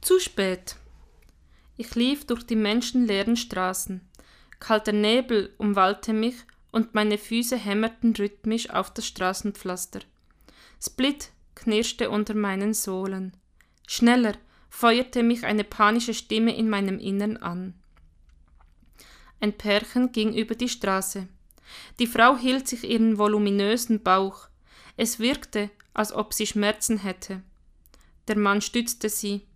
[0.00, 0.76] Zu spät.
[1.76, 4.00] Ich lief durch die menschenleeren Straßen.
[4.58, 6.36] Kalter Nebel umwallte mich
[6.70, 10.00] und meine Füße hämmerten rhythmisch auf das Straßenpflaster.
[10.82, 13.36] Split knirschte unter meinen Sohlen.
[13.86, 14.34] Schneller
[14.70, 17.74] feuerte mich eine panische Stimme in meinem Innern an.
[19.40, 21.28] Ein Pärchen ging über die Straße.
[21.98, 24.48] Die Frau hielt sich ihren voluminösen Bauch.
[24.96, 27.42] Es wirkte, als ob sie Schmerzen hätte.
[28.28, 29.46] Der Mann stützte sie.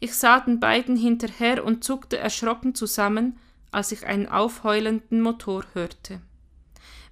[0.00, 3.38] Ich sah den beiden hinterher und zuckte erschrocken zusammen,
[3.70, 6.20] als ich einen aufheulenden Motor hörte.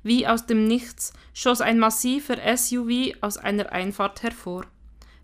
[0.02, 4.66] Wie aus dem Nichts schoss ein massiver SUV aus einer Einfahrt hervor.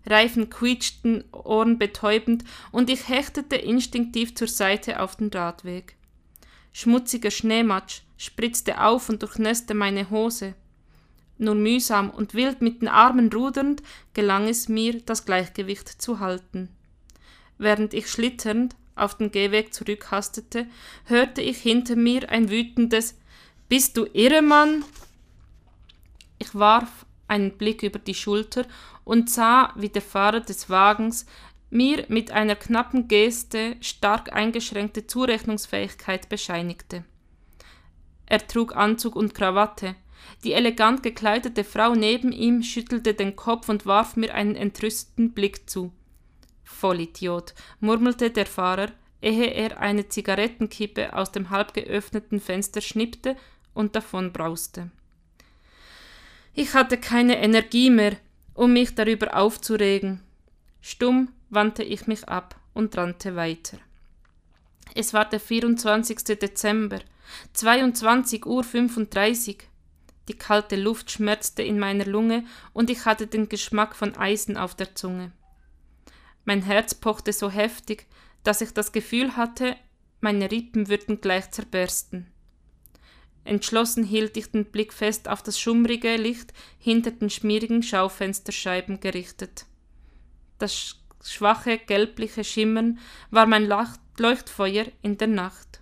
[0.05, 5.95] Reifen quietschten ohrenbetäubend und ich hechtete instinktiv zur Seite auf den Radweg.
[6.73, 10.55] Schmutziger Schneematsch spritzte auf und durchnässte meine Hose.
[11.37, 13.83] Nur mühsam und wild mit den Armen rudernd
[14.13, 16.69] gelang es mir, das Gleichgewicht zu halten.
[17.61, 20.65] Während ich schlitternd auf den Gehweg zurückhastete,
[21.05, 23.19] hörte ich hinter mir ein wütendes
[23.69, 24.83] Bist du irre, Mann?
[26.39, 28.65] Ich warf einen Blick über die Schulter
[29.03, 31.27] und sah, wie der Fahrer des Wagens
[31.69, 37.03] mir mit einer knappen Geste stark eingeschränkte Zurechnungsfähigkeit bescheinigte.
[38.25, 39.93] Er trug Anzug und Krawatte.
[40.43, 45.69] Die elegant gekleidete Frau neben ihm schüttelte den Kopf und warf mir einen entrüsteten Blick
[45.69, 45.91] zu.
[46.71, 48.91] Vollidiot, murmelte der Fahrer,
[49.21, 53.35] ehe er eine Zigarettenkippe aus dem halb geöffneten Fenster schnippte
[53.73, 54.89] und davonbrauste.
[56.53, 58.17] Ich hatte keine Energie mehr,
[58.53, 60.21] um mich darüber aufzuregen.
[60.81, 63.77] Stumm wandte ich mich ab und rannte weiter.
[64.93, 66.17] Es war der 24.
[66.39, 66.99] Dezember,
[67.53, 69.69] 22 Uhr 35.
[70.27, 74.75] Die kalte Luft schmerzte in meiner Lunge und ich hatte den Geschmack von Eisen auf
[74.75, 75.31] der Zunge.
[76.45, 78.07] Mein Herz pochte so heftig,
[78.43, 79.75] dass ich das Gefühl hatte,
[80.19, 82.27] meine Rippen würden gleich zerbersten.
[83.43, 89.65] Entschlossen hielt ich den Blick fest auf das schummrige Licht hinter den schmierigen Schaufensterscheiben gerichtet.
[90.59, 92.99] Das schwache gelbliche Schimmern
[93.31, 93.67] war mein
[94.17, 95.81] Leuchtfeuer in der Nacht.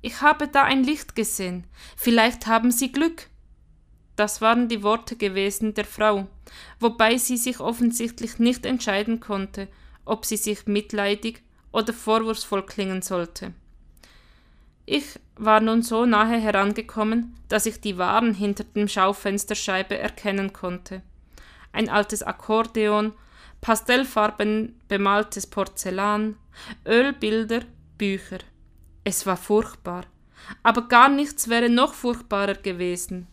[0.00, 1.64] Ich habe da ein Licht gesehen.
[1.96, 3.28] Vielleicht haben Sie Glück.
[4.18, 6.26] Das waren die Worte gewesen der Frau,
[6.80, 9.68] wobei sie sich offensichtlich nicht entscheiden konnte,
[10.04, 13.54] ob sie sich mitleidig oder vorwurfsvoll klingen sollte.
[14.86, 21.02] Ich war nun so nahe herangekommen, dass ich die Waren hinter dem Schaufensterscheibe erkennen konnte.
[21.70, 23.12] Ein altes Akkordeon,
[23.60, 26.34] pastellfarben bemaltes Porzellan,
[26.84, 27.60] Ölbilder,
[27.96, 28.38] Bücher.
[29.04, 30.06] Es war furchtbar,
[30.64, 33.28] aber gar nichts wäre noch furchtbarer gewesen.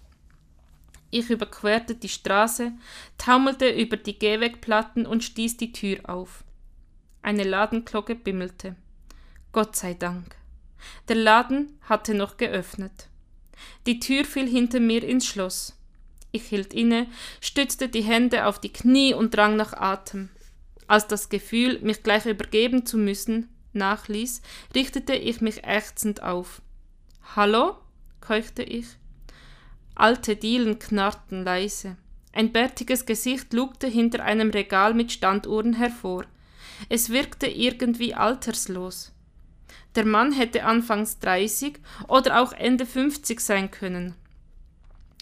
[1.11, 2.71] Ich überquerte die Straße,
[3.17, 6.43] taumelte über die Gehwegplatten und stieß die Tür auf.
[7.21, 8.75] Eine Ladenglocke bimmelte.
[9.51, 10.35] Gott sei Dank.
[11.07, 13.07] Der Laden hatte noch geöffnet.
[13.85, 15.77] Die Tür fiel hinter mir ins Schloss.
[16.31, 17.07] Ich hielt inne,
[17.39, 20.29] stützte die Hände auf die Knie und drang nach Atem.
[20.87, 24.41] Als das Gefühl, mich gleich übergeben zu müssen, nachließ,
[24.75, 26.61] richtete ich mich ächzend auf.
[27.35, 27.77] Hallo?
[28.21, 28.87] keuchte ich.
[29.95, 31.95] Alte Dielen knarrten leise.
[32.33, 36.25] Ein bärtiges Gesicht lugte hinter einem Regal mit Standuhren hervor.
[36.89, 39.13] Es wirkte irgendwie alterslos.
[39.95, 41.79] Der Mann hätte anfangs 30
[42.09, 44.15] oder auch Ende 50 sein können.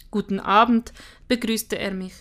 [0.10, 0.92] Guten Abend,
[1.28, 2.14] begrüßte er mich.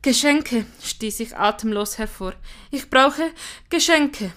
[0.00, 2.32] Geschenke, stieß ich atemlos hervor.
[2.70, 3.30] Ich brauche
[3.68, 4.32] Geschenke.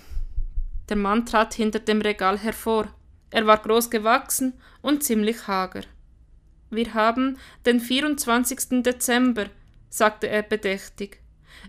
[0.89, 2.93] Der Mann trat hinter dem Regal hervor.
[3.29, 5.83] Er war groß gewachsen und ziemlich hager.
[6.71, 8.81] Wir haben den 24.
[8.81, 9.47] Dezember,
[9.89, 11.19] sagte er bedächtig.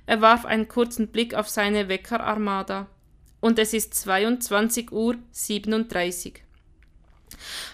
[0.06, 2.86] Er warf einen kurzen Blick auf seine Weckerarmada.
[3.40, 6.44] Und es ist 22 Uhr 37.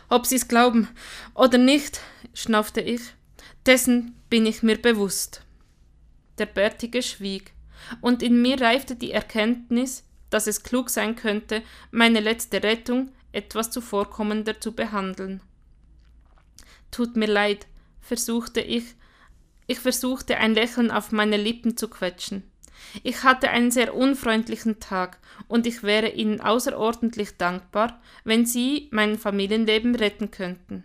[0.08, 0.88] Ob Sie's glauben
[1.34, 2.00] oder nicht,
[2.32, 3.02] schnaufte ich,
[3.66, 5.42] dessen bin ich mir bewusst.
[6.38, 7.52] Der Bärtige schwieg,
[8.00, 13.70] und in mir reifte die Erkenntnis, dass es klug sein könnte, meine letzte Rettung etwas
[13.70, 15.42] zuvorkommender zu behandeln.
[16.90, 17.66] Tut mir leid,
[18.00, 18.94] versuchte ich.
[19.66, 22.42] Ich versuchte ein Lächeln auf meine Lippen zu quetschen.
[23.02, 29.18] Ich hatte einen sehr unfreundlichen Tag und ich wäre Ihnen außerordentlich dankbar, wenn Sie mein
[29.18, 30.84] Familienleben retten könnten.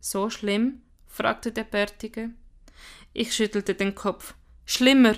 [0.00, 0.82] So schlimm?
[1.06, 2.30] fragte der Bärtige.
[3.12, 4.34] Ich schüttelte den Kopf.
[4.64, 5.14] Schlimmer.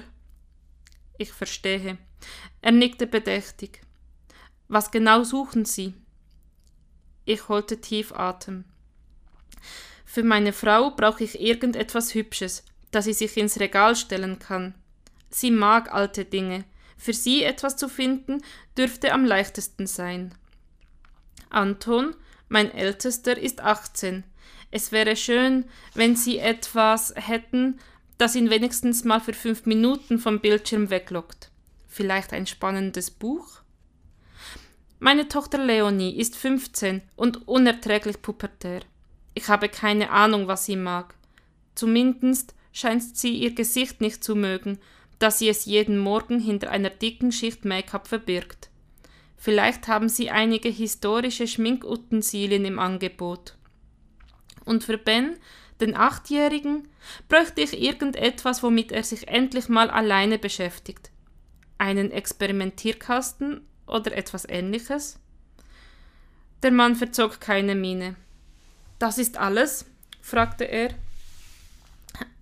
[1.19, 1.99] Ich verstehe.
[2.61, 3.81] Er nickte bedächtig.
[4.69, 5.95] Was genau suchen Sie?
[7.25, 8.65] Ich holte tief Atem.
[10.07, 14.75] Für meine Frau brauche ich irgendetwas Hübsches, das sie sich ins Regal stellen kann.
[15.29, 16.65] Sie mag alte Dinge,
[16.97, 18.41] Für sie etwas zu finden,
[18.79, 20.35] dürfte am leichtesten sein.
[21.51, 22.17] Anton,
[22.49, 24.25] mein Ältester, ist 18.
[24.71, 27.79] Es wäre schön, wenn Sie etwas hätten,
[28.19, 31.51] das ihn wenigstens mal für fünf Minuten vom Bildschirm weglockt.
[31.87, 33.61] Vielleicht ein spannendes Buch?
[34.99, 38.81] Meine Tochter Leonie ist 15 und unerträglich pubertär.
[39.37, 41.15] Ich habe keine Ahnung, was sie mag.
[41.75, 44.79] Zumindest scheint sie ihr Gesicht nicht zu mögen,
[45.19, 48.71] da sie es jeden Morgen hinter einer dicken Schicht Make-up verbirgt.
[49.37, 53.59] Vielleicht haben sie einige historische Schminkutensilien im Angebot.
[54.65, 55.37] Und für Ben,
[55.83, 56.89] den Achtjährigen,
[57.29, 61.11] bräuchte ich irgendetwas, womit er sich endlich mal alleine beschäftigt.
[61.77, 65.21] Einen Experimentierkasten oder etwas ähnliches?
[66.63, 68.17] Der Mann verzog keine Miene.
[68.99, 69.85] Das ist alles?
[70.21, 70.91] fragte er.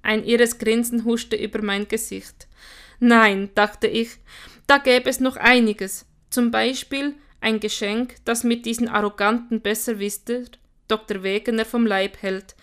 [0.02, 2.46] Ein irres Grinsen huschte über mein Gesicht.
[3.00, 4.18] Nein, dachte ich,
[4.66, 6.06] da gäbe es noch einiges.
[6.30, 10.44] Zum Beispiel ein Geschenk, das mit diesen arroganten Besserwisser
[10.88, 11.22] Dr.
[11.22, 12.54] Wegener vom Leib hält.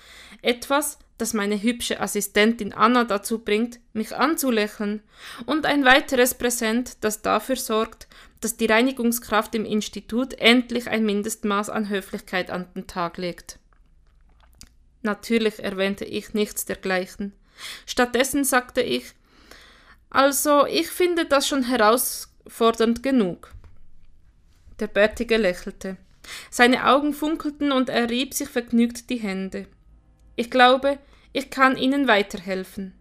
[0.41, 5.01] Etwas, das meine hübsche Assistentin Anna dazu bringt, mich anzulächeln.
[5.45, 8.07] Und ein weiteres Präsent, das dafür sorgt,
[8.39, 13.59] dass die Reinigungskraft im Institut endlich ein Mindestmaß an Höflichkeit an den Tag legt.
[15.01, 17.33] Natürlich erwähnte ich nichts dergleichen.
[17.85, 19.13] Stattdessen sagte ich,
[20.09, 23.53] also ich finde das schon herausfordernd genug.
[24.79, 25.97] Der Bärtige lächelte.
[26.49, 29.67] Seine Augen funkelten und er rieb sich vergnügt die Hände.
[30.35, 30.99] Ich glaube,
[31.33, 32.93] ich kann Ihnen weiterhelfen.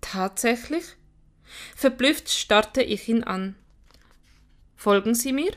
[0.00, 0.84] Tatsächlich?
[1.74, 3.56] Verblüfft starrte ich ihn an.
[4.76, 5.52] Folgen Sie mir?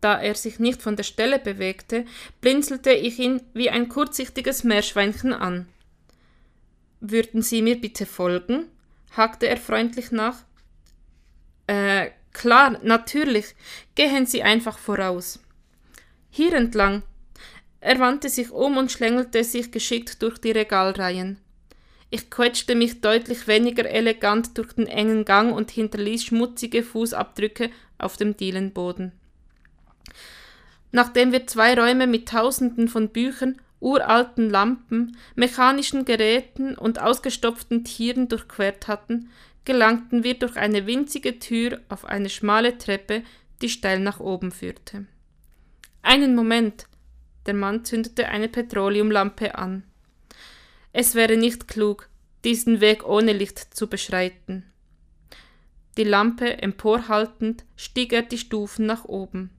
[0.00, 2.06] Da er sich nicht von der Stelle bewegte,
[2.40, 5.68] blinzelte ich ihn wie ein kurzsichtiges Meerschweinchen an.
[7.00, 8.66] Würden Sie mir bitte folgen?
[9.10, 10.36] hakte er freundlich nach.
[11.66, 13.54] Äh, klar, natürlich.
[13.94, 15.40] Gehen Sie einfach voraus.
[16.30, 17.02] Hier entlang.
[17.80, 21.38] Er wandte sich um und schlängelte sich geschickt durch die Regalreihen.
[22.10, 28.16] Ich quetschte mich deutlich weniger elegant durch den engen Gang und hinterließ schmutzige Fußabdrücke auf
[28.16, 29.12] dem Dielenboden.
[30.92, 38.28] Nachdem wir zwei Räume mit Tausenden von Büchern, uralten Lampen, mechanischen Geräten und ausgestopften Tieren
[38.28, 39.30] durchquert hatten,
[39.64, 43.22] gelangten wir durch eine winzige Tür auf eine schmale Treppe,
[43.62, 45.06] die steil nach oben führte.
[46.02, 46.86] Einen Moment.
[47.46, 49.82] Der Mann zündete eine Petroleumlampe an.
[50.92, 52.08] Es wäre nicht klug,
[52.44, 54.64] diesen Weg ohne Licht zu beschreiten.
[55.96, 59.50] Die Lampe emporhaltend stieg er die Stufen nach oben.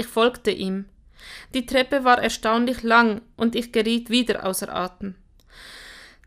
[0.00, 0.86] Ich folgte ihm.
[1.52, 5.14] Die Treppe war erstaunlich lang und ich geriet wieder außer Atem.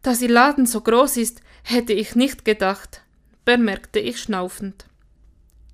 [0.03, 3.01] Dass Ihr Laden so groß ist, hätte ich nicht gedacht,
[3.45, 4.85] bemerkte ich schnaufend.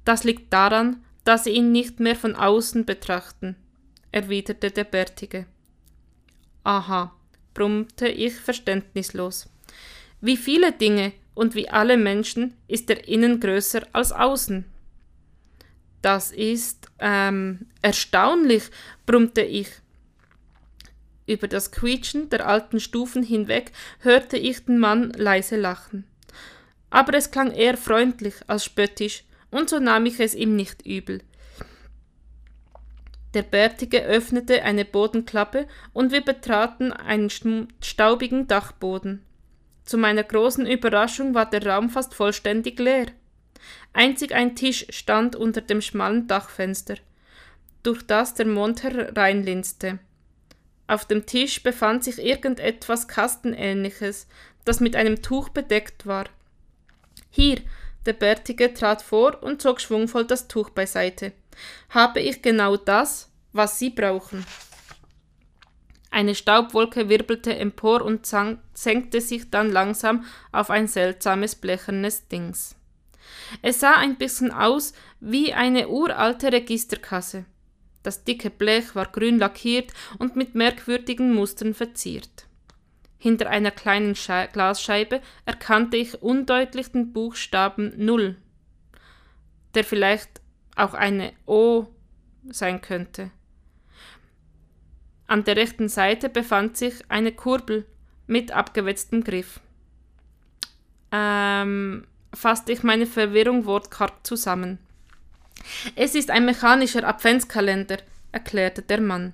[0.05, 3.57] Das liegt daran, dass Sie ihn nicht mehr von außen betrachten,
[4.13, 5.45] erwiderte der Bärtige.
[6.63, 7.13] Aha,
[7.53, 9.49] brummte ich verständnislos.
[10.21, 14.63] Wie viele Dinge und wie alle Menschen ist er innen größer als außen.
[16.01, 18.63] Das ist ähm, erstaunlich,
[19.05, 19.69] brummte ich.
[21.27, 26.05] Über das Quietschen der alten Stufen hinweg hörte ich den Mann leise lachen.
[26.89, 31.21] Aber es klang eher freundlich als spöttisch, und so nahm ich es ihm nicht übel.
[33.35, 39.23] Der Bärtige öffnete eine Bodenklappe und wir betraten einen staubigen Dachboden.
[39.85, 43.07] Zu meiner großen Überraschung war der Raum fast vollständig leer.
[43.93, 46.95] Einzig ein Tisch stand unter dem schmalen Dachfenster,
[47.83, 49.99] durch das der Mond hereinlinste.
[50.87, 54.27] Auf dem Tisch befand sich irgendetwas Kastenähnliches,
[54.65, 56.25] das mit einem Tuch bedeckt war.
[57.29, 57.59] Hier,
[58.05, 61.31] der Bärtige trat vor und zog schwungvoll das Tuch beiseite.
[61.89, 64.45] Habe ich genau das, was Sie brauchen?
[66.11, 68.25] Eine Staubwolke wirbelte empor und
[68.73, 72.75] senkte sich dann langsam auf ein seltsames blechernes Dings.
[73.61, 77.45] Es sah ein bisschen aus wie eine uralte Registerkasse.
[78.03, 82.47] Das dicke Blech war grün lackiert und mit merkwürdigen Mustern verziert.
[83.17, 88.37] Hinter einer kleinen Schei Glasscheibe erkannte ich undeutlich den Buchstaben Null,
[89.73, 90.41] der vielleicht
[90.75, 91.87] auch eine O
[92.49, 93.31] sein könnte.
[95.27, 97.85] An der rechten Seite befand sich eine Kurbel
[98.25, 99.59] mit abgewetztem Griff.
[101.11, 104.79] Ähm, fasste ich meine Verwirrung wortkarg zusammen.
[105.95, 107.97] Es ist ein mechanischer Adventskalender,
[108.31, 109.33] erklärte der Mann.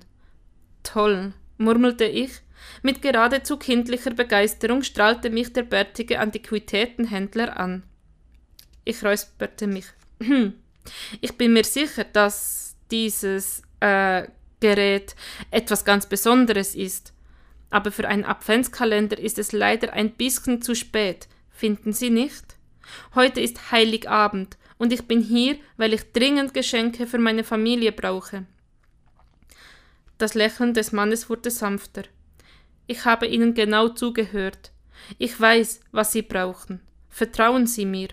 [0.82, 2.32] Toll, murmelte ich.
[2.82, 7.82] Mit geradezu kindlicher Begeisterung strahlte mich der bärtige Antiquitätenhändler an.
[8.84, 9.86] Ich räusperte mich.
[11.20, 14.28] Ich bin mir sicher, dass dieses äh,
[14.60, 15.14] Gerät
[15.50, 17.12] etwas ganz Besonderes ist.
[17.70, 22.55] Aber für einen Adventskalender ist es leider ein bisschen zu spät, finden Sie nicht?
[23.14, 28.46] Heute ist Heiligabend und ich bin hier, weil ich dringend Geschenke für meine Familie brauche.
[30.18, 32.02] Das Lächeln des Mannes wurde sanfter.
[32.86, 34.72] Ich habe Ihnen genau zugehört.
[35.18, 36.80] Ich weiß, was Sie brauchen.
[37.08, 38.08] Vertrauen Sie mir.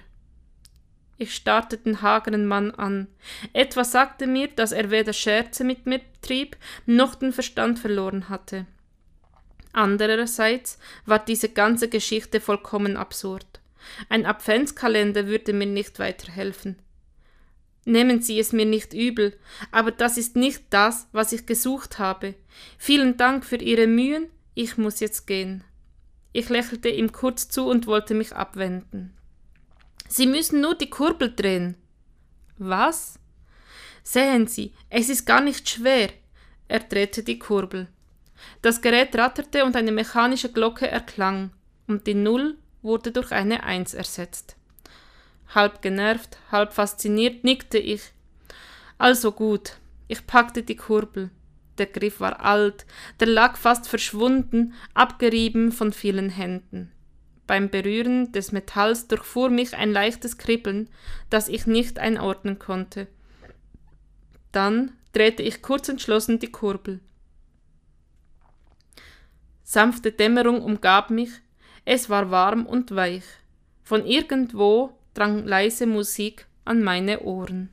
[1.17, 3.07] Ich starrte den hageren Mann an.
[3.53, 8.65] Etwas sagte mir, dass er weder Scherze mit mir trieb, noch den Verstand verloren hatte.
[9.71, 13.61] Andererseits war diese ganze Geschichte vollkommen absurd.
[14.09, 16.77] Ein Adventskalender würde mir nicht weiterhelfen.
[17.85, 19.37] Nehmen Sie es mir nicht übel,
[19.71, 22.35] aber das ist nicht das, was ich gesucht habe.
[22.77, 25.63] Vielen Dank für Ihre Mühen, ich muss jetzt gehen.
[26.31, 29.13] Ich lächelte ihm kurz zu und wollte mich abwenden.
[30.07, 31.75] Sie müssen nur die Kurbel drehen.
[32.57, 33.19] Was?
[34.03, 36.09] Sehen Sie, es ist gar nicht schwer.
[36.67, 37.87] Er drehte die Kurbel.
[38.61, 41.51] Das Gerät ratterte und eine mechanische Glocke erklang,
[41.87, 44.55] und die Null wurde durch eine Eins ersetzt.
[45.55, 48.11] Halb genervt, halb fasziniert nickte ich.
[48.97, 51.31] Also gut, ich packte die Kurbel.
[51.77, 52.85] Der Griff war alt,
[53.19, 56.91] der lag fast verschwunden, abgerieben von vielen Händen.
[57.47, 60.89] Beim Berühren des Metalls durchfuhr mich ein leichtes Kribbeln,
[61.29, 63.07] das ich nicht einordnen konnte.
[64.51, 66.99] Dann drehte ich kurz entschlossen die Kurbel.
[69.63, 71.31] Sanfte Dämmerung umgab mich,
[71.85, 73.23] es war warm und weich.
[73.83, 77.69] Von irgendwo drang leise Musik an meine Ohren.